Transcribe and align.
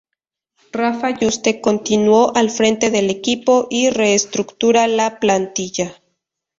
Rafa 0.73 1.11
Yuste 1.11 1.61
continuó 1.61 2.35
al 2.35 2.49
frente 2.49 2.89
del 2.89 3.11
equipo, 3.11 3.67
y 3.69 3.91
reestructura 3.91 4.87
la 4.87 5.19
plantilla. 5.19 6.01